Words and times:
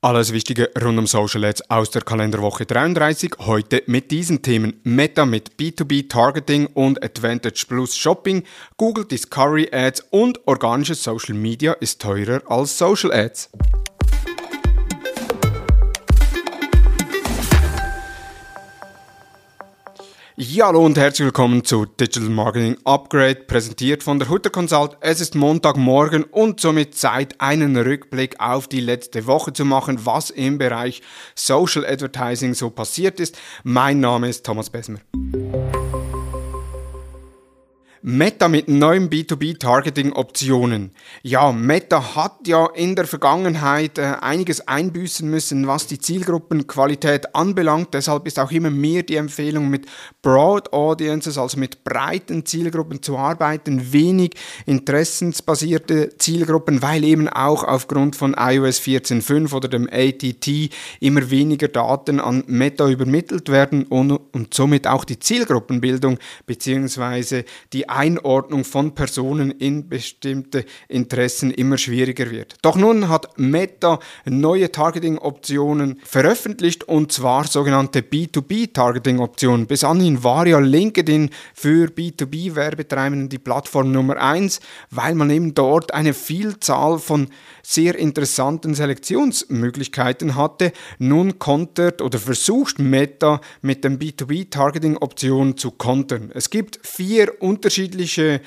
Alles 0.00 0.32
Wichtige 0.32 0.70
rund 0.80 0.96
um 0.96 1.08
Social 1.08 1.44
Ads 1.44 1.72
aus 1.72 1.90
der 1.90 2.02
Kalenderwoche 2.02 2.64
33. 2.64 3.32
Heute 3.40 3.82
mit 3.86 4.12
diesen 4.12 4.42
Themen 4.42 4.78
Meta 4.84 5.26
mit 5.26 5.56
B2B 5.58 6.08
Targeting 6.08 6.68
und 6.68 7.02
Advantage 7.02 7.64
Plus 7.66 7.96
Shopping, 7.96 8.44
Google 8.76 9.06
Discovery 9.06 9.68
Ads 9.72 10.04
und 10.10 10.46
organisches 10.46 11.02
Social 11.02 11.34
Media 11.34 11.72
ist 11.72 12.00
teurer 12.00 12.42
als 12.46 12.78
Social 12.78 13.12
Ads. 13.12 13.50
Ja, 20.40 20.68
hallo 20.68 20.86
und 20.86 20.96
herzlich 20.96 21.24
willkommen 21.24 21.64
zu 21.64 21.84
Digital 21.84 22.28
Marketing 22.28 22.76
Upgrade, 22.84 23.40
präsentiert 23.48 24.04
von 24.04 24.20
der 24.20 24.28
Hutter 24.28 24.50
Consult. 24.50 24.96
Es 25.00 25.20
ist 25.20 25.34
Montagmorgen 25.34 26.22
und 26.22 26.60
somit 26.60 26.94
Zeit, 26.94 27.40
einen 27.40 27.76
Rückblick 27.76 28.38
auf 28.38 28.68
die 28.68 28.78
letzte 28.78 29.26
Woche 29.26 29.52
zu 29.52 29.64
machen, 29.64 30.06
was 30.06 30.30
im 30.30 30.56
Bereich 30.56 31.02
Social 31.34 31.84
Advertising 31.84 32.54
so 32.54 32.70
passiert 32.70 33.18
ist. 33.18 33.36
Mein 33.64 33.98
Name 33.98 34.28
ist 34.28 34.46
Thomas 34.46 34.70
Besmer. 34.70 35.00
Meta 38.02 38.46
mit 38.46 38.68
neuen 38.68 39.10
B2B-Targeting-Optionen. 39.10 40.92
Ja, 41.22 41.50
Meta 41.50 42.14
hat 42.14 42.46
ja 42.46 42.66
in 42.66 42.94
der 42.94 43.06
Vergangenheit 43.06 43.98
äh, 43.98 44.14
einiges 44.20 44.68
einbüßen 44.68 45.28
müssen, 45.28 45.66
was 45.66 45.88
die 45.88 45.98
Zielgruppenqualität 45.98 47.34
anbelangt. 47.34 47.94
Deshalb 47.94 48.28
ist 48.28 48.38
auch 48.38 48.52
immer 48.52 48.70
mehr 48.70 49.02
die 49.02 49.16
Empfehlung, 49.16 49.68
mit 49.68 49.86
Broad 50.22 50.72
Audiences, 50.72 51.38
also 51.38 51.58
mit 51.58 51.82
breiten 51.82 52.46
Zielgruppen 52.46 53.02
zu 53.02 53.18
arbeiten, 53.18 53.92
wenig 53.92 54.34
interessensbasierte 54.66 56.16
Zielgruppen, 56.18 56.82
weil 56.82 57.02
eben 57.02 57.28
auch 57.28 57.64
aufgrund 57.64 58.14
von 58.14 58.36
iOS 58.38 58.80
14.5 58.80 59.52
oder 59.52 59.66
dem 59.66 59.88
ATT 59.90 60.70
immer 61.00 61.30
weniger 61.30 61.66
Daten 61.66 62.20
an 62.20 62.44
Meta 62.46 62.88
übermittelt 62.88 63.48
werden 63.48 63.86
und, 63.86 64.12
und 64.12 64.54
somit 64.54 64.86
auch 64.86 65.04
die 65.04 65.18
Zielgruppenbildung 65.18 66.18
bzw. 66.46 67.42
die 67.72 67.87
Einordnung 67.88 68.64
von 68.64 68.94
Personen 68.94 69.50
in 69.50 69.88
bestimmte 69.88 70.64
Interessen 70.88 71.50
immer 71.50 71.78
schwieriger 71.78 72.30
wird. 72.30 72.56
Doch 72.62 72.76
nun 72.76 73.08
hat 73.08 73.38
Meta 73.38 73.98
neue 74.24 74.70
Targeting-Optionen 74.70 76.00
veröffentlicht 76.04 76.84
und 76.84 77.12
zwar 77.12 77.46
sogenannte 77.46 78.00
B2B-Targeting-Optionen. 78.00 79.66
Bis 79.66 79.84
anhin 79.84 80.22
war 80.22 80.46
ja 80.46 80.58
LinkedIn 80.58 81.30
für 81.54 81.86
B2B-Werbetreibenden 81.86 83.28
die 83.28 83.38
Plattform 83.38 83.92
Nummer 83.92 84.18
1, 84.18 84.60
weil 84.90 85.14
man 85.14 85.30
eben 85.30 85.54
dort 85.54 85.94
eine 85.94 86.14
Vielzahl 86.14 86.98
von 86.98 87.28
sehr 87.62 87.96
interessanten 87.96 88.74
Selektionsmöglichkeiten 88.74 90.36
hatte. 90.36 90.72
Nun 90.98 91.38
kontert 91.38 92.02
oder 92.02 92.18
versucht 92.18 92.78
Meta 92.78 93.40
mit 93.62 93.84
den 93.84 93.98
B2B-Targeting-Optionen 93.98 95.56
zu 95.56 95.70
kontern. 95.70 96.30
Es 96.34 96.50
gibt 96.50 96.80
vier 96.82 97.40
unterschiedliche 97.40 97.77
unterschiedliche 97.78 98.40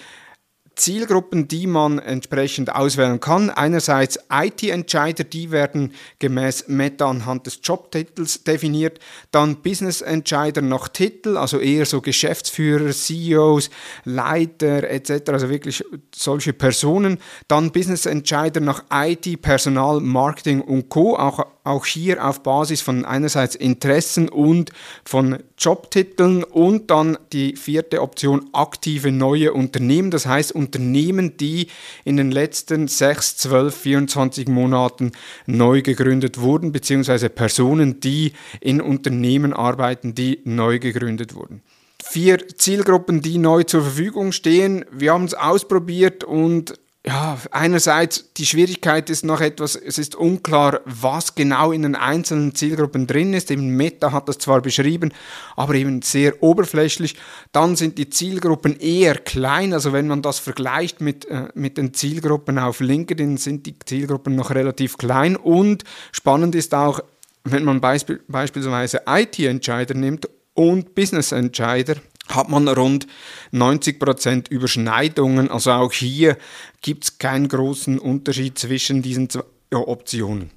Zielgruppen, 0.82 1.48
die 1.48 1.68
man 1.68 2.00
entsprechend 2.00 2.74
auswählen 2.74 3.20
kann. 3.20 3.52
Einerseits 3.52 4.20
IT-Entscheider, 4.32 5.24
die 5.24 5.52
werden 5.52 5.94
gemäß 6.18 6.68
Meta 6.68 7.08
anhand 7.08 7.46
des 7.46 7.60
Jobtitels 7.64 8.44
definiert. 8.44 9.00
Dann 9.30 9.62
Business-Entscheider 9.62 10.64
nach 10.64 10.88
Titel, 10.88 11.38
also 11.38 11.60
eher 11.60 11.86
so 11.86 12.02
Geschäftsführer, 12.02 12.92
CEOs, 12.92 13.70
Leiter 14.06 14.90
etc., 14.90 15.30
also 15.30 15.50
wirklich 15.50 15.86
solche 16.14 16.54
Personen. 16.54 17.20
Dann 17.48 17.72
Business-Entscheider 17.72 18.60
nach 18.60 18.84
IT, 18.92 19.42
Personal, 19.42 20.00
Marketing 20.00 20.62
und 20.62 20.90
Co. 20.90 21.16
Auch 21.16 21.46
auch 21.64 21.86
hier 21.86 22.26
auf 22.26 22.42
Basis 22.42 22.82
von 22.82 23.06
einerseits 23.06 23.56
Interessen 23.56 24.30
und 24.30 24.72
von 25.06 25.44
Jobtiteln 25.58 26.44
und 26.44 26.90
dann 26.90 27.18
die 27.34 27.56
vierte 27.56 28.02
Option 28.02 28.50
aktive 28.54 29.12
neue 29.12 29.54
Unternehmen, 29.54 30.10
das 30.10 30.26
heißt 30.26 30.54
Unternehmen, 30.72 31.36
die 31.36 31.68
in 32.06 32.16
den 32.16 32.32
letzten 32.32 32.88
6, 32.88 33.38
12, 33.38 33.76
24 33.76 34.48
Monaten 34.48 35.12
neu 35.46 35.82
gegründet 35.82 36.40
wurden, 36.40 36.72
beziehungsweise 36.72 37.30
Personen, 37.30 38.00
die 38.00 38.32
in 38.62 38.80
Unternehmen 38.80 39.52
arbeiten, 39.52 40.16
die 40.16 40.40
neu 40.46 40.80
gegründet 40.80 41.36
wurden 41.36 41.62
vier 42.04 42.46
Zielgruppen, 42.58 43.22
die 43.22 43.38
neu 43.38 43.64
zur 43.64 43.84
Verfügung 43.84 44.32
stehen. 44.32 44.84
Wir 44.92 45.14
haben 45.14 45.24
es 45.26 45.36
ausprobiert 45.36 46.24
und 46.24 46.74
ja, 47.04 47.36
einerseits 47.50 48.32
die 48.34 48.46
Schwierigkeit 48.46 49.10
ist 49.10 49.26
noch 49.26 49.42
etwas, 49.42 49.76
es 49.76 49.98
ist 49.98 50.14
unklar, 50.14 50.82
was 50.86 51.34
genau 51.34 51.72
in 51.72 51.82
den 51.82 51.96
einzelnen 51.96 52.54
Zielgruppen 52.54 53.08
drin 53.08 53.34
ist. 53.34 53.50
Eben 53.50 53.76
Meta 53.76 54.12
hat 54.12 54.30
das 54.30 54.38
zwar 54.38 54.62
beschrieben, 54.62 55.12
aber 55.56 55.74
eben 55.74 56.04
sehr 56.04 56.44
oberflächlich. 56.44 57.16
Dann 57.54 57.76
sind 57.76 57.98
die 57.98 58.12
Zielgruppen 58.12 58.80
eher 58.80 59.16
klein, 59.16 59.74
also 59.74 59.94
wenn 59.94 60.08
man 60.08 60.22
das 60.22 60.38
vergleicht 60.38 61.02
mit, 61.02 61.26
äh, 61.26 61.48
mit 61.56 61.78
den 61.78 61.96
Zielgruppen 61.96 62.60
auf 62.60 62.82
LinkedIn, 62.82 63.38
sind 63.38 63.66
die 63.66 63.80
Zielgruppen 63.80 64.36
noch 64.36 64.52
relativ 64.52 64.98
klein. 64.98 65.36
Und 65.36 65.84
spannend 66.12 66.54
ist 66.54 66.76
auch, 66.76 67.00
wenn 67.44 67.64
man 67.64 67.82
beisp 67.82 68.12
beispielsweise 68.28 69.02
IT-Entscheider 69.08 69.96
nimmt 69.96 70.30
und 70.54 70.94
Business-Entscheider, 70.94 71.96
hat 72.28 72.50
man 72.50 72.68
rund 72.68 73.08
90% 73.54 74.50
Überschneidungen. 74.50 75.50
Also 75.50 75.72
auch 75.72 75.94
hier 75.94 76.38
gibt 76.82 77.04
es 77.04 77.18
keinen 77.18 77.48
großen 77.48 78.00
Unterschied 78.00 78.58
zwischen 78.58 79.02
diesen 79.02 79.30
zwei 79.30 79.44
Optionen. 79.72 80.52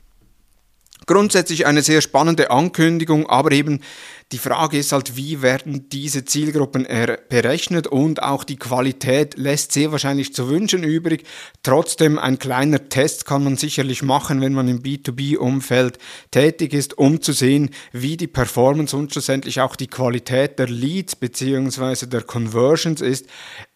Grundsätzlich 1.07 1.67
eine 1.67 1.83
sehr 1.83 2.01
spannende 2.01 2.51
Ankündigung, 2.51 3.29
aber 3.29 3.53
eben 3.53 3.81
die 4.35 4.39
Frage 4.39 4.79
ist 4.79 4.91
halt, 4.91 5.17
wie 5.17 5.43
werden 5.43 5.89
diese 5.91 6.25
Zielgruppen 6.25 6.89
berechnet 7.29 7.87
und 7.87 8.21
auch 8.21 8.43
die 8.43 8.57
Qualität 8.57 9.37
lässt 9.37 9.71
sehr 9.71 9.93
wahrscheinlich 9.93 10.35
zu 10.35 10.49
wünschen 10.49 10.83
übrig. 10.83 11.23
Trotzdem 11.63 12.19
ein 12.19 12.41
kleiner 12.41 12.89
Test 12.89 13.27
kann 13.27 13.45
man 13.45 13.57
sicherlich 13.57 14.03
machen, 14.03 14.41
wenn 14.41 14.53
man 14.53 14.67
im 14.67 14.83
B2B-Umfeld 14.83 15.99
tätig 16.33 16.73
ist, 16.73 16.99
um 16.99 17.21
zu 17.21 17.31
sehen, 17.31 17.71
wie 17.93 18.17
die 18.17 18.27
Performance 18.27 18.97
und 18.97 19.13
schlussendlich 19.13 19.61
auch 19.61 19.77
die 19.77 19.87
Qualität 19.87 20.59
der 20.59 20.67
Leads 20.67 21.15
bzw. 21.15 22.07
der 22.07 22.23
Conversions 22.23 23.03
ist. 23.03 23.29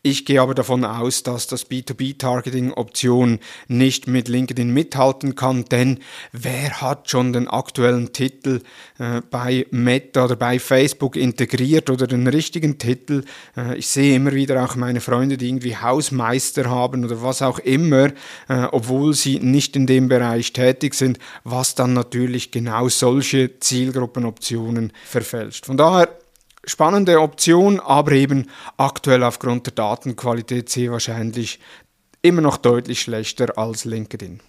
Ich 0.05 0.25
gehe 0.25 0.41
aber 0.41 0.55
davon 0.55 0.85
aus, 0.85 1.25
dass 1.25 1.49
das 1.49 1.69
B2B-Targeting-Option 1.69 3.41
nicht 3.67 4.07
mit 4.07 4.29
LinkedIn 4.29 4.73
mithalten 4.73 5.35
kann, 5.35 5.65
denn 5.65 5.99
wer 6.31 6.81
hat 6.81 7.11
schon 7.11 7.33
den 7.33 7.49
aktuellen 7.49 8.13
Titel 8.13 8.61
äh, 9.01 9.23
bei 9.29 9.67
Meta 9.73 10.27
oder 10.27 10.37
bei 10.37 10.61
Facebook 10.61 11.17
integriert 11.17 11.91
oder 11.91 12.07
den 12.07 12.29
richtigen 12.29 12.79
Titel? 12.79 13.25
Äh, 13.57 13.77
ich 13.77 13.89
sehe 13.89 14.15
immer 14.15 14.33
wieder 14.35 14.65
auch 14.65 14.77
meine 14.77 15.01
Freunde, 15.01 15.37
die 15.37 15.49
irgendwie 15.49 15.77
Hausmeister 15.77 16.71
haben 16.71 17.05
oder 17.05 17.21
was 17.21 17.43
auch 17.43 17.59
immer, 17.59 18.13
äh, 18.49 18.67
obwohl 18.71 19.15
sie 19.15 19.41
nicht 19.41 19.75
in 19.75 19.89
dem 19.89 20.07
Bereich 20.07 20.53
tätig 20.53 20.95
sind, 20.95 21.19
was 21.43 21.75
dann 21.75 21.93
natürlich 21.93 22.53
genau 22.53 22.89
solche 22.89 23.59
Zielgruppenoptionen 23.59 24.93
verfälscht. 25.05 25.67
Von 25.67 25.77
daher 25.77 26.09
spannende 26.69 27.21
Option, 27.21 27.81
aber 27.81 28.13
eben 28.13 28.47
aktuell 28.77 29.25
aufgrund 29.25 29.67
der 29.67 29.75
Datenqualität 29.75 30.69
sehr 30.69 30.93
wahrscheinlich 30.93 31.59
immer 32.23 32.41
noch 32.41 32.57
deutlich 32.57 33.01
schlechter 33.01 33.57
als 33.57 33.85
LinkedIn. 33.85 34.41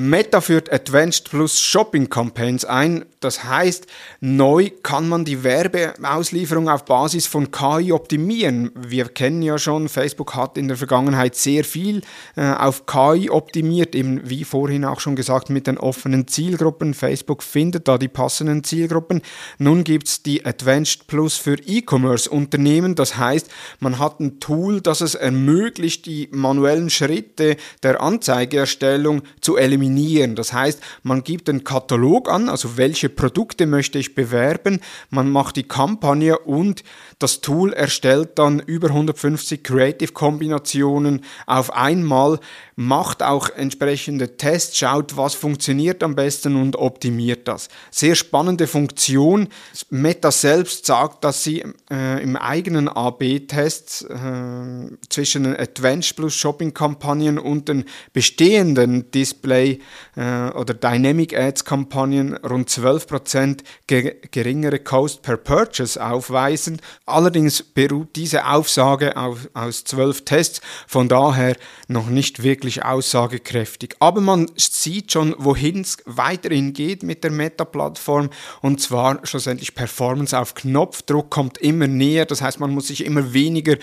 Meta 0.00 0.40
führt 0.40 0.72
Advanced 0.72 1.28
Plus 1.28 1.58
Shopping 1.58 2.08
Campaigns 2.08 2.64
ein. 2.64 3.04
Das 3.18 3.42
heißt, 3.42 3.88
neu 4.20 4.70
kann 4.84 5.08
man 5.08 5.24
die 5.24 5.42
Werbeauslieferung 5.42 6.68
auf 6.68 6.84
Basis 6.84 7.26
von 7.26 7.50
KI 7.50 7.90
optimieren. 7.90 8.70
Wir 8.76 9.06
kennen 9.06 9.42
ja 9.42 9.58
schon, 9.58 9.88
Facebook 9.88 10.36
hat 10.36 10.56
in 10.56 10.68
der 10.68 10.76
Vergangenheit 10.76 11.34
sehr 11.34 11.64
viel 11.64 12.02
äh, 12.36 12.48
auf 12.48 12.86
KI 12.86 13.28
optimiert, 13.28 13.96
eben 13.96 14.20
wie 14.22 14.44
vorhin 14.44 14.84
auch 14.84 15.00
schon 15.00 15.16
gesagt, 15.16 15.50
mit 15.50 15.66
den 15.66 15.78
offenen 15.78 16.28
Zielgruppen. 16.28 16.94
Facebook 16.94 17.42
findet 17.42 17.88
da 17.88 17.98
die 17.98 18.06
passenden 18.06 18.62
Zielgruppen. 18.62 19.20
Nun 19.58 19.82
gibt 19.82 20.06
es 20.06 20.22
die 20.22 20.46
Advanced 20.46 21.08
Plus 21.08 21.36
für 21.38 21.56
E-Commerce-Unternehmen. 21.58 22.94
Das 22.94 23.16
heißt, 23.16 23.50
man 23.80 23.98
hat 23.98 24.20
ein 24.20 24.38
Tool, 24.38 24.80
das 24.80 25.00
es 25.00 25.16
ermöglicht, 25.16 26.06
die 26.06 26.28
manuellen 26.30 26.88
Schritte 26.88 27.56
der 27.82 28.00
Anzeigeerstellung 28.00 29.22
zu 29.40 29.56
eliminieren 29.56 29.87
definieren. 29.88 30.36
Das 30.36 30.52
heißt, 30.52 30.80
man 31.02 31.24
gibt 31.24 31.48
den 31.48 31.64
Katalog 31.64 32.30
an, 32.30 32.48
also 32.48 32.76
welche 32.76 33.08
Produkte 33.08 33.66
möchte 33.66 33.98
ich 33.98 34.14
bewerben, 34.14 34.80
man 35.10 35.30
macht 35.30 35.56
die 35.56 35.62
Kampagne 35.62 36.38
und 36.38 36.84
das 37.18 37.40
Tool 37.40 37.72
erstellt 37.72 38.38
dann 38.38 38.60
über 38.60 38.88
150 38.88 39.64
Creative-Kombinationen 39.64 41.24
auf 41.46 41.72
einmal, 41.74 42.38
macht 42.76 43.22
auch 43.22 43.50
entsprechende 43.50 44.36
Tests, 44.36 44.76
schaut, 44.78 45.16
was 45.16 45.34
funktioniert 45.34 46.02
am 46.02 46.14
besten 46.14 46.54
und 46.54 46.76
optimiert 46.76 47.48
das. 47.48 47.68
Sehr 47.90 48.14
spannende 48.14 48.66
Funktion. 48.66 49.48
Meta 49.90 50.30
selbst 50.30 50.86
sagt, 50.86 51.24
dass 51.24 51.42
sie 51.42 51.64
äh, 51.90 52.22
im 52.22 52.36
eigenen 52.36 52.88
AB-Test 52.88 54.06
äh, 54.08 54.96
zwischen 55.08 55.44
den 55.44 55.56
Advanced 55.56 56.14
Plus 56.14 56.34
Shopping-Kampagnen 56.34 57.38
und 57.38 57.68
den 57.68 57.84
bestehenden 58.12 59.10
Display 59.10 59.77
Äh, 60.16 60.50
oder 60.50 60.74
Dynamic 60.74 61.36
Ads 61.36 61.64
Kampagnen 61.64 62.34
rund 62.36 62.68
12% 62.68 63.60
ge 63.86 64.16
geringere 64.30 64.78
Cost 64.78 65.22
per 65.22 65.36
Purchase 65.36 66.04
aufweisen. 66.04 66.80
Allerdings 67.06 67.62
beruht 67.62 68.16
diese 68.16 68.46
Aussage 68.46 69.16
auf, 69.16 69.48
aus 69.54 69.84
12 69.84 70.24
Tests, 70.24 70.60
von 70.86 71.08
daher 71.08 71.56
noch 71.88 72.08
nicht 72.08 72.42
wirklich 72.42 72.84
aussagekräftig. 72.84 73.96
Aber 74.00 74.20
man 74.20 74.50
sieht 74.56 75.12
schon, 75.12 75.34
wohin 75.38 75.80
es 75.80 75.98
weiterhin 76.04 76.72
geht 76.72 77.02
mit 77.02 77.24
der 77.24 77.30
Meta-Plattform 77.30 78.30
und 78.62 78.80
zwar 78.80 79.24
schlussendlich 79.26 79.74
Performance 79.74 80.38
auf 80.38 80.54
Knopfdruck 80.54 81.30
kommt 81.30 81.58
immer 81.58 81.86
näher, 81.86 82.26
das 82.26 82.42
heißt 82.42 82.60
man 82.60 82.72
muss 82.72 82.88
sich 82.88 83.04
immer 83.04 83.32
weniger 83.32 83.76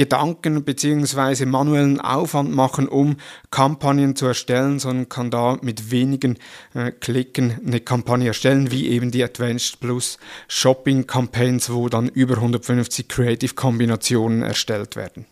Gedanken 0.00 0.64
bzw. 0.64 1.44
manuellen 1.44 2.00
Aufwand 2.00 2.54
machen, 2.54 2.88
um 2.88 3.16
Kampagnen 3.50 4.16
zu 4.16 4.24
erstellen, 4.24 4.78
sondern 4.78 5.10
kann 5.10 5.30
da 5.30 5.58
mit 5.60 5.90
wenigen 5.90 6.38
äh, 6.72 6.90
Klicken 6.90 7.60
eine 7.66 7.80
Kampagne 7.80 8.28
erstellen, 8.28 8.70
wie 8.70 8.88
eben 8.88 9.10
die 9.10 9.22
Advanced 9.22 9.78
Plus 9.78 10.16
Shopping 10.48 11.06
Campaigns, 11.06 11.70
wo 11.70 11.90
dann 11.90 12.08
über 12.08 12.36
150 12.36 13.08
Creative 13.08 13.52
Kombinationen 13.54 14.40
erstellt 14.40 14.96
werden. 14.96 15.26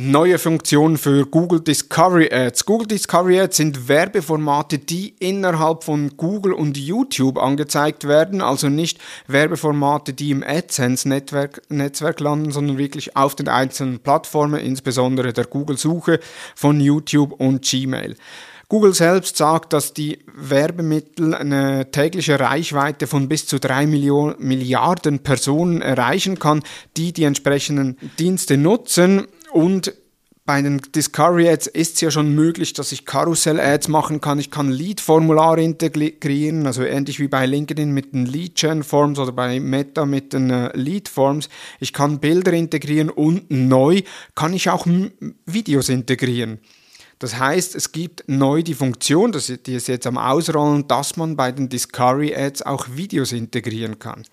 Neue 0.00 0.38
Funktion 0.38 0.96
für 0.96 1.26
Google 1.26 1.58
Discovery 1.58 2.32
Ads. 2.32 2.66
Google 2.66 2.86
Discovery 2.86 3.40
Ads 3.40 3.56
sind 3.56 3.88
Werbeformate, 3.88 4.78
die 4.78 5.16
innerhalb 5.18 5.82
von 5.82 6.16
Google 6.16 6.52
und 6.52 6.78
YouTube 6.78 7.36
angezeigt 7.36 8.06
werden, 8.06 8.40
also 8.40 8.68
nicht 8.68 9.00
Werbeformate, 9.26 10.12
die 10.12 10.30
im 10.30 10.44
AdSense-Netzwerk 10.44 11.62
Netzwerk 11.68 12.20
landen, 12.20 12.52
sondern 12.52 12.78
wirklich 12.78 13.16
auf 13.16 13.34
den 13.34 13.48
einzelnen 13.48 13.98
Plattformen, 13.98 14.60
insbesondere 14.60 15.32
der 15.32 15.46
Google-Suche 15.46 16.20
von 16.54 16.80
YouTube 16.80 17.32
und 17.32 17.62
Gmail. 17.62 18.14
Google 18.68 18.94
selbst 18.94 19.36
sagt, 19.38 19.72
dass 19.72 19.94
die 19.94 20.18
Werbemittel 20.32 21.34
eine 21.34 21.90
tägliche 21.90 22.38
Reichweite 22.38 23.06
von 23.06 23.26
bis 23.26 23.46
zu 23.46 23.58
drei 23.58 23.86
Milliarden 23.86 25.20
Personen 25.20 25.82
erreichen 25.82 26.38
kann, 26.38 26.62
die 26.96 27.12
die 27.12 27.24
entsprechenden 27.24 27.96
Dienste 28.18 28.58
nutzen. 28.58 29.26
Und 29.52 29.92
bei 30.48 30.62
den 30.62 30.78
Discovery 30.78 31.50
Ads 31.50 31.66
ist 31.66 31.96
es 31.96 32.00
ja 32.00 32.10
schon 32.10 32.34
möglich, 32.34 32.72
dass 32.72 32.90
ich 32.90 33.04
Karussell 33.04 33.60
Ads 33.60 33.88
machen 33.88 34.22
kann. 34.22 34.38
Ich 34.38 34.50
kann 34.50 34.70
Lead-Formulare 34.70 35.62
integrieren, 35.62 36.66
also 36.66 36.84
ähnlich 36.84 37.20
wie 37.20 37.28
bei 37.28 37.44
LinkedIn 37.44 37.92
mit 37.92 38.14
den 38.14 38.24
Lead-Gen-Forms 38.24 39.18
oder 39.18 39.32
bei 39.32 39.60
Meta 39.60 40.06
mit 40.06 40.32
den 40.32 40.48
äh, 40.48 40.74
Lead-Forms. 40.74 41.50
Ich 41.80 41.92
kann 41.92 42.18
Bilder 42.18 42.54
integrieren 42.54 43.10
und 43.10 43.50
neu 43.50 44.00
kann 44.34 44.54
ich 44.54 44.70
auch 44.70 44.86
Videos 45.44 45.90
integrieren. 45.90 46.60
Das 47.18 47.38
heißt, 47.38 47.74
es 47.74 47.92
gibt 47.92 48.24
neu 48.26 48.62
die 48.62 48.74
Funktion, 48.74 49.32
die 49.32 49.74
ist 49.74 49.88
jetzt 49.88 50.06
am 50.06 50.16
Ausrollen, 50.16 50.88
dass 50.88 51.16
man 51.16 51.36
bei 51.36 51.52
den 51.52 51.68
Discovery 51.68 52.34
Ads 52.34 52.62
auch 52.62 52.86
Videos 52.90 53.32
integrieren 53.32 53.98
kann. 53.98 54.24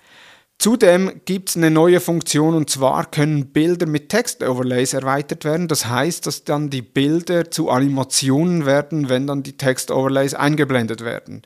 Zudem 0.57 1.21
gibt 1.25 1.49
es 1.49 1.57
eine 1.57 1.69
neue 1.69 1.99
Funktion 1.99 2.55
und 2.55 2.69
zwar 2.69 3.11
können 3.11 3.47
Bilder 3.47 3.85
mit 3.85 4.09
Text-Overlays 4.09 4.93
erweitert 4.93 5.43
werden. 5.43 5.67
Das 5.67 5.87
heißt, 5.87 6.25
dass 6.25 6.43
dann 6.43 6.69
die 6.69 6.81
Bilder 6.81 7.51
zu 7.51 7.69
Animationen 7.69 8.65
werden, 8.65 9.09
wenn 9.09 9.27
dann 9.27 9.43
die 9.43 9.57
Text-Overlays 9.57 10.33
eingeblendet 10.33 11.01
werden. 11.01 11.41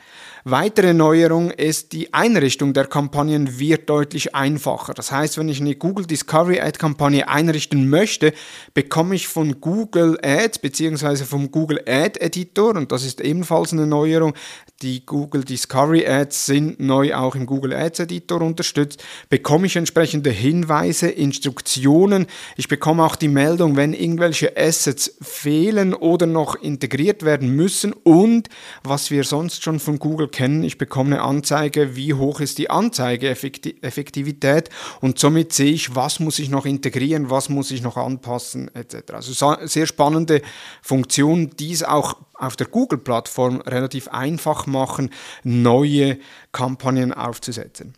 Weitere 0.45 0.93
Neuerung 0.93 1.51
ist, 1.51 1.91
die 1.91 2.13
Einrichtung 2.13 2.73
der 2.73 2.85
Kampagnen 2.85 3.59
wird 3.59 3.89
deutlich 3.89 4.35
einfacher. 4.35 4.93
Das 4.93 5.11
heißt, 5.11 5.37
wenn 5.37 5.49
ich 5.49 5.59
eine 5.59 5.75
Google 5.75 6.05
Discovery 6.05 6.61
Ad 6.61 6.79
Kampagne 6.79 7.27
einrichten 7.27 7.89
möchte, 7.89 8.31
bekomme 8.73 9.15
ich 9.15 9.27
von 9.27 9.59
Google 9.59 10.17
Ads 10.23 10.59
bzw. 10.59 11.25
vom 11.25 11.51
Google 11.51 11.81
Ad 11.85 12.19
Editor, 12.21 12.75
und 12.75 12.93
das 12.93 13.03
ist 13.03 13.19
ebenfalls 13.19 13.73
eine 13.73 13.85
Neuerung, 13.85 14.33
die 14.81 15.05
Google 15.05 15.43
Discovery 15.43 16.07
Ads 16.07 16.45
sind 16.45 16.79
neu 16.79 17.13
auch 17.13 17.35
im 17.35 17.45
Google 17.45 17.73
Ads 17.73 17.99
Editor 17.99 18.41
unterstützt, 18.41 19.03
bekomme 19.27 19.67
ich 19.67 19.75
entsprechende 19.75 20.29
Hinweise, 20.29 21.09
Instruktionen. 21.09 22.27
Ich 22.55 22.69
bekomme 22.69 23.03
auch 23.03 23.17
die 23.17 23.27
Meldung, 23.27 23.75
wenn 23.75 23.93
irgendwelche 23.93 24.55
Assets 24.55 25.17
fehlen 25.21 25.93
oder 25.93 26.27
noch 26.27 26.55
integriert 26.55 27.23
werden 27.23 27.49
müssen 27.49 27.91
und 27.91 28.47
was 28.83 29.11
wir 29.11 29.25
sonst 29.25 29.63
schon 29.63 29.81
von 29.81 29.99
Google 29.99 30.28
kennen. 30.29 30.63
Ich 30.63 30.77
bekomme 30.77 31.15
eine 31.15 31.23
Anzeige, 31.23 31.95
wie 31.95 32.13
hoch 32.13 32.39
ist 32.39 32.57
die 32.57 32.69
Anzeigeeffektivität 32.69 34.69
und 35.01 35.19
somit 35.19 35.53
sehe 35.53 35.71
ich, 35.71 35.95
was 35.95 36.19
muss 36.19 36.39
ich 36.39 36.49
noch 36.49 36.65
integrieren, 36.65 37.29
was 37.29 37.49
muss 37.49 37.71
ich 37.71 37.81
noch 37.81 37.97
anpassen 37.97 38.73
etc. 38.73 39.13
Also 39.13 39.55
sehr 39.65 39.85
spannende 39.85 40.41
Funktion, 40.81 41.51
die 41.57 41.73
es 41.73 41.83
auch 41.83 42.17
auf 42.33 42.55
der 42.55 42.67
Google-Plattform 42.67 43.61
relativ 43.61 44.07
einfach 44.07 44.65
machen, 44.65 45.09
neue 45.43 46.17
Kampagnen 46.51 47.13
aufzusetzen. 47.13 47.93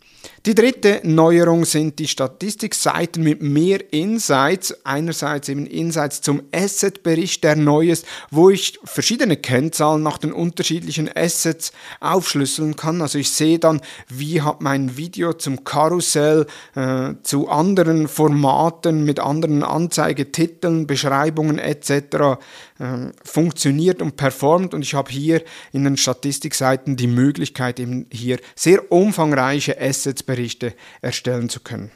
Die 0.47 0.55
dritte 0.55 1.01
Neuerung 1.03 1.65
sind 1.65 1.99
die 1.99 2.07
Statistikseiten 2.07 3.23
mit 3.23 3.43
mehr 3.43 3.93
Insights. 3.93 4.75
Einerseits 4.83 5.49
eben 5.49 5.67
Insights 5.67 6.21
zum 6.21 6.41
Asset-Bericht, 6.51 7.43
der 7.43 7.55
neu 7.55 7.91
ist, 7.91 8.05
wo 8.31 8.49
ich 8.49 8.79
verschiedene 8.83 9.37
Kennzahlen 9.37 10.01
nach 10.01 10.17
den 10.17 10.31
unterschiedlichen 10.31 11.09
Assets 11.15 11.71
aufschlüsseln 11.99 12.75
kann. 12.75 13.03
Also 13.03 13.19
ich 13.19 13.29
sehe 13.29 13.59
dann, 13.59 13.81
wie 14.07 14.41
hat 14.41 14.61
mein 14.61 14.97
Video 14.97 15.33
zum 15.33 15.63
Karussell, 15.63 16.47
äh, 16.73 17.13
zu 17.21 17.47
anderen 17.49 18.07
Formaten 18.07 19.05
mit 19.05 19.19
anderen 19.19 19.61
Anzeigetiteln, 19.61 20.87
Beschreibungen 20.87 21.59
etc. 21.59 22.39
Äh, 22.81 23.11
funktioniert 23.23 24.01
und 24.01 24.15
performt. 24.15 24.73
Und 24.73 24.81
ich 24.81 24.95
habe 24.95 25.11
hier 25.11 25.43
in 25.71 25.83
den 25.83 25.97
Statistikseiten 25.97 26.95
die 26.95 27.05
Möglichkeit, 27.05 27.79
eben 27.79 28.07
hier 28.11 28.39
sehr 28.55 28.91
umfangreiche 28.91 29.79
Assets-Berichte 29.79 30.73
erstellen 30.99 31.47
zu 31.47 31.59
können. 31.59 31.91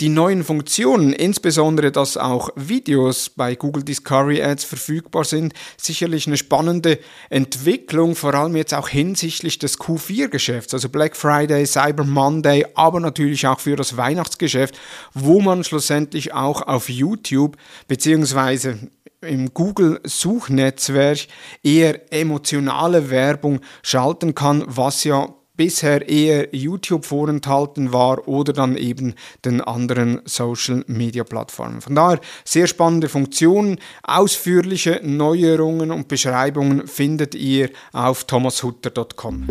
Die 0.00 0.08
neuen 0.08 0.44
Funktionen, 0.44 1.12
insbesondere 1.12 1.90
dass 1.90 2.16
auch 2.16 2.50
Videos 2.54 3.30
bei 3.30 3.56
Google 3.56 3.82
Discovery 3.82 4.40
Ads 4.42 4.62
verfügbar 4.62 5.24
sind, 5.24 5.54
sicherlich 5.76 6.28
eine 6.28 6.36
spannende 6.36 7.00
Entwicklung, 7.28 8.14
vor 8.14 8.32
allem 8.34 8.54
jetzt 8.54 8.74
auch 8.74 8.88
hinsichtlich 8.88 9.58
des 9.58 9.80
Q4-Geschäfts, 9.80 10.72
also 10.72 10.88
Black 10.88 11.16
Friday, 11.16 11.66
Cyber 11.66 12.04
Monday, 12.04 12.64
aber 12.74 13.00
natürlich 13.00 13.44
auch 13.48 13.58
für 13.58 13.74
das 13.74 13.96
Weihnachtsgeschäft, 13.96 14.78
wo 15.14 15.40
man 15.40 15.64
schlussendlich 15.64 16.32
auch 16.32 16.62
auf 16.62 16.88
YouTube 16.88 17.56
beziehungsweise 17.88 18.78
im 19.26 19.52
Google-Suchnetzwerk 19.52 21.26
eher 21.62 22.12
emotionale 22.12 23.10
Werbung 23.10 23.60
schalten 23.82 24.34
kann, 24.34 24.64
was 24.66 25.04
ja 25.04 25.28
bisher 25.56 26.08
eher 26.08 26.54
YouTube 26.54 27.04
vorenthalten 27.04 27.92
war 27.92 28.28
oder 28.28 28.52
dann 28.52 28.76
eben 28.76 29.14
den 29.44 29.60
anderen 29.60 30.20
Social 30.24 30.84
Media 30.86 31.24
Plattformen. 31.24 31.80
Von 31.80 31.94
daher 31.94 32.20
sehr 32.44 32.66
spannende 32.66 33.08
Funktionen, 33.08 33.78
ausführliche 34.02 35.00
Neuerungen 35.02 35.90
und 35.90 36.08
Beschreibungen 36.08 36.86
findet 36.86 37.34
ihr 37.34 37.70
auf 37.92 38.24
thomashutter.com. 38.24 39.46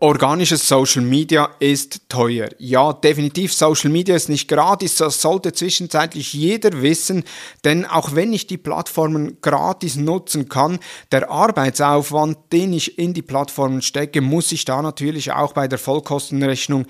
Organisches 0.00 0.68
Social 0.68 1.02
Media 1.02 1.48
ist 1.58 2.10
teuer. 2.10 2.50
Ja, 2.58 2.92
definitiv, 2.92 3.54
Social 3.54 3.90
Media 3.90 4.14
ist 4.14 4.28
nicht 4.28 4.46
gratis, 4.46 4.96
das 4.96 5.22
sollte 5.22 5.54
zwischenzeitlich 5.54 6.34
jeder 6.34 6.82
wissen, 6.82 7.24
denn 7.64 7.86
auch 7.86 8.14
wenn 8.14 8.34
ich 8.34 8.46
die 8.46 8.58
Plattformen 8.58 9.40
gratis 9.40 9.96
nutzen 9.96 10.50
kann, 10.50 10.80
der 11.12 11.30
Arbeitsaufwand, 11.30 12.36
den 12.52 12.74
ich 12.74 12.98
in 12.98 13.14
die 13.14 13.22
Plattformen 13.22 13.80
stecke, 13.80 14.20
muss 14.20 14.52
ich 14.52 14.66
da 14.66 14.82
natürlich 14.82 15.32
auch 15.32 15.54
bei 15.54 15.66
der 15.66 15.78
Vollkostenrechnung 15.78 16.84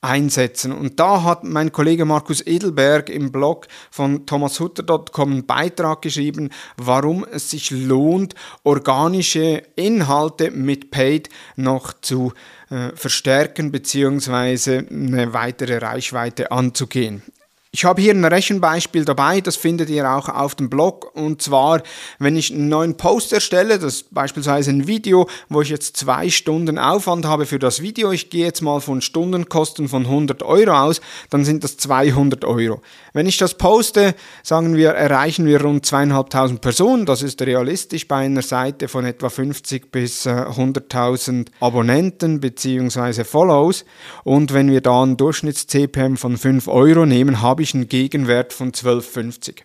einsetzen. 0.00 0.72
Und 0.72 1.00
da 1.00 1.24
hat 1.24 1.44
mein 1.44 1.72
Kollege 1.72 2.04
Markus 2.04 2.46
Edelberg 2.46 3.10
im 3.10 3.32
Blog 3.32 3.66
von 3.90 4.26
thomashutter.com 4.26 5.32
einen 5.32 5.46
Beitrag 5.46 6.02
geschrieben, 6.02 6.50
warum 6.76 7.24
es 7.24 7.50
sich 7.50 7.70
lohnt, 7.70 8.34
organische 8.62 9.62
Inhalte 9.74 10.50
mit 10.52 10.90
Paid 10.90 11.28
noch 11.56 11.92
zu 12.00 12.32
äh, 12.70 12.90
verstärken 12.94 13.72
bzw. 13.72 14.86
eine 14.88 15.32
weitere 15.32 15.78
Reichweite 15.78 16.52
anzugehen. 16.52 17.22
Ich 17.70 17.84
habe 17.84 18.00
hier 18.00 18.14
ein 18.14 18.24
Rechenbeispiel 18.24 19.04
dabei, 19.04 19.42
das 19.42 19.56
findet 19.56 19.90
ihr 19.90 20.10
auch 20.10 20.30
auf 20.30 20.54
dem 20.54 20.70
Blog. 20.70 21.14
Und 21.14 21.42
zwar, 21.42 21.82
wenn 22.18 22.34
ich 22.34 22.50
einen 22.50 22.70
neuen 22.70 22.96
Post 22.96 23.34
erstelle, 23.34 23.78
das 23.78 23.96
ist 23.96 24.14
beispielsweise 24.14 24.70
ein 24.70 24.86
Video, 24.86 25.28
wo 25.50 25.60
ich 25.60 25.68
jetzt 25.68 25.94
zwei 25.98 26.30
Stunden 26.30 26.78
Aufwand 26.78 27.26
habe 27.26 27.44
für 27.44 27.58
das 27.58 27.82
Video, 27.82 28.10
ich 28.10 28.30
gehe 28.30 28.46
jetzt 28.46 28.62
mal 28.62 28.80
von 28.80 29.02
Stundenkosten 29.02 29.86
von 29.86 30.06
100 30.06 30.42
Euro 30.44 30.72
aus, 30.72 31.02
dann 31.28 31.44
sind 31.44 31.62
das 31.62 31.76
200 31.76 32.46
Euro. 32.46 32.80
Wenn 33.12 33.26
ich 33.26 33.36
das 33.36 33.52
poste, 33.52 34.14
sagen 34.42 34.74
wir, 34.74 34.92
erreichen 34.92 35.44
wir 35.44 35.60
rund 35.60 35.84
zweieinhalbtausend 35.84 36.62
Personen, 36.62 37.04
das 37.04 37.22
ist 37.22 37.42
realistisch 37.42 38.08
bei 38.08 38.16
einer 38.16 38.40
Seite 38.42 38.88
von 38.88 39.04
etwa 39.04 39.28
50 39.28 39.92
bis 39.92 40.26
100.000 40.26 41.40
äh, 41.40 41.50
Abonnenten 41.60 42.40
bzw. 42.40 43.24
Follows. 43.24 43.84
Und 44.24 44.54
wenn 44.54 44.70
wir 44.70 44.80
da 44.80 45.02
einen 45.02 45.18
Durchschnitts-CPM 45.18 46.16
von 46.16 46.38
5 46.38 46.66
Euro 46.68 47.04
nehmen, 47.04 47.42
habe 47.42 47.62
einen 47.74 47.88
Gegenwert 47.88 48.52
von 48.52 48.72
12,50. 48.72 49.62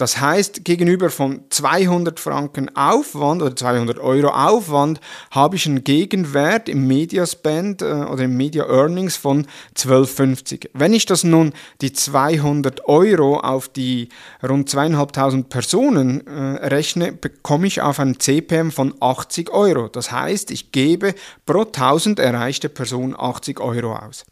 Das 0.00 0.18
heißt, 0.18 0.64
gegenüber 0.64 1.10
von 1.10 1.42
200 1.50 2.18
Franken 2.18 2.74
Aufwand 2.74 3.42
oder 3.42 3.54
200 3.54 3.98
Euro 3.98 4.28
Aufwand 4.28 4.98
habe 5.30 5.56
ich 5.56 5.66
einen 5.66 5.84
Gegenwert 5.84 6.70
im 6.70 6.86
Media 6.86 7.26
Spend 7.26 7.82
äh, 7.82 7.84
oder 7.84 8.24
im 8.24 8.34
Media 8.34 8.64
Earnings 8.64 9.18
von 9.18 9.46
12,50. 9.76 10.70
Wenn 10.72 10.94
ich 10.94 11.04
das 11.04 11.22
nun 11.22 11.52
die 11.82 11.92
200 11.92 12.88
Euro 12.88 13.40
auf 13.40 13.68
die 13.68 14.08
rund 14.42 14.70
zweieinhalbtausend 14.70 15.50
Personen 15.50 16.26
äh, 16.26 16.66
rechne, 16.68 17.12
bekomme 17.12 17.66
ich 17.66 17.82
auf 17.82 18.00
einen 18.00 18.18
CPM 18.18 18.70
von 18.70 18.94
80 19.00 19.50
Euro. 19.50 19.88
Das 19.88 20.10
heißt, 20.10 20.50
ich 20.50 20.72
gebe 20.72 21.14
pro 21.44 21.64
1000 21.64 22.20
erreichte 22.20 22.70
Person 22.70 23.14
80 23.18 23.60
Euro 23.60 23.96
aus. 23.96 24.24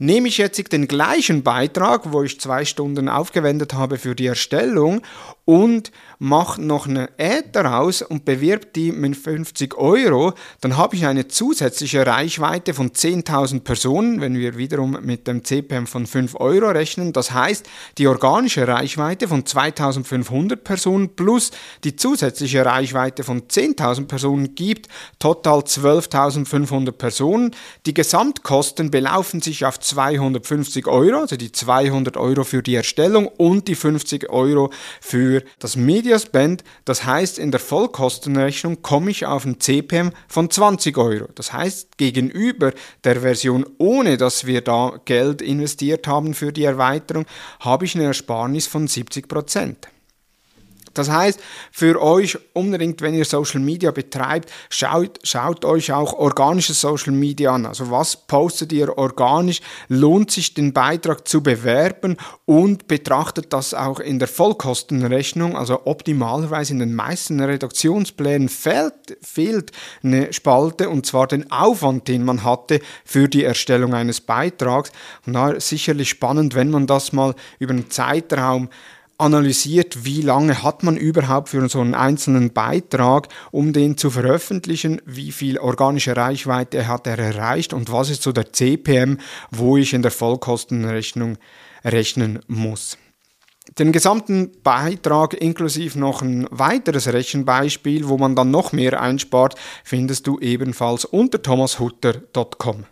Nehme 0.00 0.28
ich 0.28 0.38
jetzt 0.38 0.72
den 0.72 0.86
gleichen 0.86 1.42
Beitrag, 1.42 2.12
wo 2.12 2.22
ich 2.22 2.40
zwei 2.40 2.64
Stunden 2.64 3.08
aufgewendet 3.08 3.74
habe 3.74 3.98
für 3.98 4.14
die 4.14 4.26
Erstellung 4.26 5.02
und 5.48 5.92
mache 6.18 6.60
noch 6.60 6.86
eine 6.86 7.08
Ad 7.18 7.48
daraus 7.52 8.02
und 8.02 8.26
bewirbt 8.26 8.76
die 8.76 8.92
mit 8.92 9.16
50 9.16 9.78
Euro, 9.78 10.34
dann 10.60 10.76
habe 10.76 10.94
ich 10.94 11.06
eine 11.06 11.26
zusätzliche 11.28 12.06
Reichweite 12.06 12.74
von 12.74 12.90
10.000 12.90 13.60
Personen, 13.60 14.20
wenn 14.20 14.36
wir 14.36 14.58
wiederum 14.58 14.98
mit 15.00 15.26
dem 15.26 15.44
CPM 15.44 15.86
von 15.86 16.06
5 16.06 16.34
Euro 16.38 16.68
rechnen. 16.68 17.14
Das 17.14 17.30
heißt, 17.30 17.64
die 17.96 18.08
organische 18.08 18.68
Reichweite 18.68 19.26
von 19.26 19.44
2.500 19.44 20.56
Personen 20.56 21.16
plus 21.16 21.50
die 21.82 21.96
zusätzliche 21.96 22.66
Reichweite 22.66 23.24
von 23.24 23.48
10.000 23.48 24.06
Personen 24.06 24.54
gibt 24.54 24.88
total 25.18 25.60
12.500 25.60 26.92
Personen. 26.92 27.52
Die 27.86 27.94
Gesamtkosten 27.94 28.90
belaufen 28.90 29.40
sich 29.40 29.64
auf 29.64 29.80
250 29.80 30.86
Euro, 30.88 31.20
also 31.20 31.36
die 31.36 31.52
200 31.52 32.18
Euro 32.18 32.44
für 32.44 32.62
die 32.62 32.74
Erstellung 32.74 33.28
und 33.28 33.66
die 33.68 33.76
50 33.76 34.28
Euro 34.28 34.70
für 35.00 35.37
für 35.38 35.44
das 35.58 35.76
Media 35.76 36.18
Spend. 36.18 36.64
Das 36.84 37.04
heißt, 37.04 37.38
in 37.38 37.50
der 37.50 37.60
Vollkostenrechnung 37.60 38.82
komme 38.82 39.10
ich 39.10 39.26
auf 39.26 39.44
ein 39.44 39.60
CPM 39.60 40.12
von 40.28 40.50
20 40.50 40.96
Euro. 40.98 41.28
Das 41.34 41.52
heißt, 41.52 41.98
gegenüber 41.98 42.72
der 43.04 43.20
Version 43.20 43.66
ohne, 43.78 44.16
dass 44.16 44.46
wir 44.46 44.60
da 44.60 45.00
Geld 45.04 45.42
investiert 45.42 46.06
haben 46.06 46.34
für 46.34 46.52
die 46.52 46.64
Erweiterung, 46.64 47.26
habe 47.60 47.84
ich 47.84 47.94
eine 47.94 48.04
Ersparnis 48.04 48.66
von 48.66 48.86
70 48.86 49.28
Prozent. 49.28 49.88
Das 50.94 51.10
heißt, 51.10 51.40
für 51.70 52.00
euch 52.00 52.38
unbedingt, 52.52 53.00
wenn 53.02 53.14
ihr 53.14 53.24
Social 53.24 53.60
Media 53.60 53.90
betreibt, 53.90 54.50
schaut, 54.70 55.18
schaut 55.22 55.64
euch 55.64 55.92
auch 55.92 56.12
organisches 56.14 56.80
Social 56.80 57.12
Media 57.12 57.54
an. 57.54 57.66
Also 57.66 57.90
was 57.90 58.16
postet 58.16 58.72
ihr 58.72 58.96
organisch? 58.98 59.60
Lohnt 59.88 60.30
sich 60.30 60.54
den 60.54 60.72
Beitrag 60.72 61.26
zu 61.28 61.42
bewerben 61.42 62.16
und 62.44 62.88
betrachtet 62.88 63.52
das 63.52 63.74
auch 63.74 64.00
in 64.00 64.18
der 64.18 64.28
Vollkostenrechnung. 64.28 65.56
Also 65.56 65.82
optimalerweise 65.84 66.72
in 66.72 66.78
den 66.78 66.94
meisten 66.94 67.40
Redaktionsplänen 67.40 68.48
fehlt, 68.48 69.18
fehlt 69.20 69.72
eine 70.02 70.32
Spalte 70.32 70.88
und 70.88 71.06
zwar 71.06 71.26
den 71.26 71.50
Aufwand, 71.50 72.08
den 72.08 72.24
man 72.24 72.44
hatte 72.44 72.80
für 73.04 73.28
die 73.28 73.44
Erstellung 73.44 73.94
eines 73.94 74.20
Beitrags. 74.20 74.92
Und 75.26 75.34
da 75.34 75.58
sicherlich 75.60 76.08
spannend, 76.08 76.54
wenn 76.54 76.70
man 76.70 76.86
das 76.86 77.12
mal 77.12 77.34
über 77.58 77.72
einen 77.72 77.90
Zeitraum 77.90 78.68
analysiert, 79.18 80.04
wie 80.04 80.22
lange 80.22 80.62
hat 80.62 80.82
man 80.82 80.96
überhaupt 80.96 81.50
für 81.50 81.68
so 81.68 81.80
einen 81.80 81.94
einzelnen 81.94 82.52
Beitrag, 82.52 83.28
um 83.50 83.72
den 83.72 83.96
zu 83.96 84.10
veröffentlichen, 84.10 85.02
wie 85.04 85.32
viel 85.32 85.58
organische 85.58 86.16
Reichweite 86.16 86.86
hat 86.86 87.06
er 87.06 87.18
erreicht 87.18 87.72
und 87.72 87.92
was 87.92 88.10
ist 88.10 88.22
so 88.22 88.32
der 88.32 88.52
CPM, 88.52 89.18
wo 89.50 89.76
ich 89.76 89.92
in 89.92 90.02
der 90.02 90.12
Vollkostenrechnung 90.12 91.36
rechnen 91.84 92.40
muss. 92.46 92.96
Den 93.78 93.92
gesamten 93.92 94.52
Beitrag 94.62 95.34
inklusive 95.34 95.98
noch 95.98 96.22
ein 96.22 96.46
weiteres 96.50 97.12
Rechenbeispiel, 97.12 98.08
wo 98.08 98.16
man 98.16 98.34
dann 98.34 98.50
noch 98.50 98.72
mehr 98.72 99.00
einspart, 99.00 99.56
findest 99.84 100.26
du 100.26 100.38
ebenfalls 100.38 101.04
unter 101.04 101.42
thomashutter.com. 101.42 102.86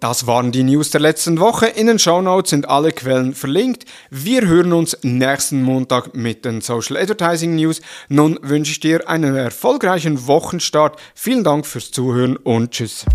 Das 0.00 0.26
waren 0.26 0.52
die 0.52 0.62
News 0.62 0.90
der 0.90 1.00
letzten 1.00 1.40
Woche. 1.40 1.66
In 1.66 1.86
den 1.86 1.98
Show 1.98 2.20
Notes 2.20 2.50
sind 2.50 2.68
alle 2.68 2.92
Quellen 2.92 3.34
verlinkt. 3.34 3.86
Wir 4.10 4.46
hören 4.46 4.74
uns 4.74 4.96
nächsten 5.02 5.62
Montag 5.62 6.14
mit 6.14 6.44
den 6.44 6.60
Social 6.60 6.98
Advertising 6.98 7.56
News. 7.56 7.80
Nun 8.08 8.38
wünsche 8.42 8.72
ich 8.72 8.80
dir 8.80 9.08
einen 9.08 9.34
erfolgreichen 9.34 10.26
Wochenstart. 10.26 11.00
Vielen 11.14 11.44
Dank 11.44 11.66
fürs 11.66 11.90
Zuhören 11.92 12.36
und 12.36 12.72
tschüss. 12.72 13.06